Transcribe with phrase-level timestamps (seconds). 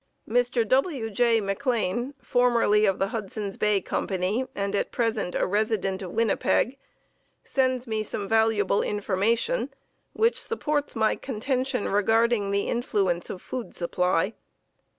[0.27, 0.67] Mr.
[0.67, 1.11] W.
[1.11, 1.39] J.
[1.39, 6.79] McLean, formerly of the Hudson's Bay Company and at present a resident of Winnipeg,
[7.43, 9.69] sends me some valuable information,
[10.13, 14.33] which supports my contention regarding the influence of food supply.